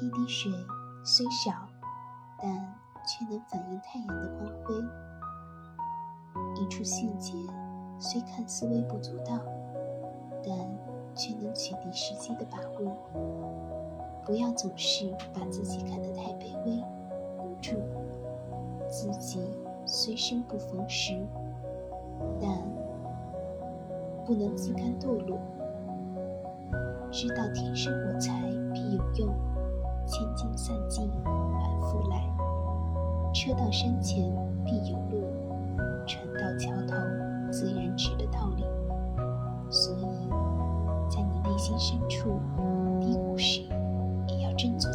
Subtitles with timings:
[0.00, 0.52] 一滴水
[1.02, 1.52] 虽小，
[2.40, 2.50] 但
[3.04, 4.74] 却能反映太阳的光辉；
[6.56, 7.32] 一处细节
[7.98, 9.38] 虽看似微不足道，
[10.44, 10.56] 但
[11.14, 12.96] 却能取得时机的把握。
[14.24, 16.84] 不要总是把自己看得太卑微、
[17.38, 17.72] 无助。
[18.88, 19.40] 自己
[19.84, 21.26] 虽生不逢时，
[22.40, 22.48] 但
[24.24, 25.38] 不能自甘堕落。
[27.10, 28.12] 知道天生我
[33.48, 34.30] 车到山前
[34.62, 35.26] 必有路
[36.06, 36.94] 船到桥头
[37.50, 38.64] 自然直的道理。
[39.70, 40.28] 所以
[41.10, 42.38] 在你内心深处
[43.00, 43.62] 低谷时
[44.26, 44.87] 也要振作